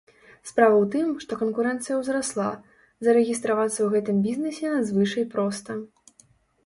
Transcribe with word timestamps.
Справа 0.51 0.75
ў 0.77 0.85
тым, 0.95 1.09
што 1.25 1.33
канкурэнцыя 1.41 1.95
ўзрасла, 1.99 2.47
зарэгістравацца 3.09 3.77
ў 3.83 3.87
гэтым 3.97 4.17
бізнэсе 4.25 4.65
надзвычай 4.75 5.25
проста. 5.37 5.81